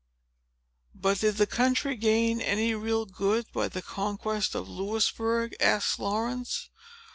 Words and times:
"But, 0.95 1.19
did 1.19 1.37
the 1.37 1.45
country 1.45 1.95
gain 1.95 2.41
any 2.41 2.73
real 2.73 3.05
good 3.05 3.45
by 3.53 3.67
the 3.67 3.83
conquest 3.83 4.55
of 4.55 4.67
Louisbourg?" 4.67 5.55
asked 5.59 5.99
Laurence. 5.99 6.71